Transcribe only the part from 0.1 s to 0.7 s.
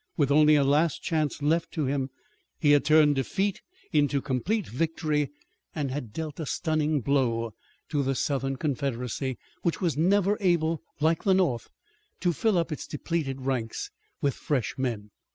With only a